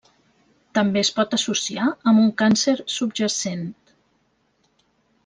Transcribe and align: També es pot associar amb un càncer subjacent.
També 0.77 1.01
es 1.01 1.11
pot 1.17 1.35
associar 1.37 1.89
amb 2.11 2.21
un 2.23 2.31
càncer 2.43 2.75
subjacent. 2.97 3.63